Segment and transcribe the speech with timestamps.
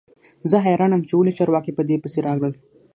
[0.49, 2.53] زه حیران یم چې ولې چارواکي په دې پسې راغلل